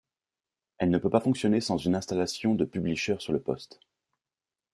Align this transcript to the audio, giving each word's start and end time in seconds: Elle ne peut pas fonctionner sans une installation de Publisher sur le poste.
Elle 0.79 0.89
ne 0.89 0.97
peut 0.97 1.11
pas 1.11 1.19
fonctionner 1.19 1.61
sans 1.61 1.77
une 1.77 1.93
installation 1.93 2.55
de 2.55 2.65
Publisher 2.65 3.17
sur 3.19 3.33
le 3.33 3.39
poste. 3.39 3.79